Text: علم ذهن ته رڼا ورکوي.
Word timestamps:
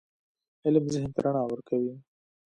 علم 0.65 0.85
ذهن 0.93 1.09
ته 1.15 1.19
رڼا 1.25 1.43
ورکوي. 1.47 1.93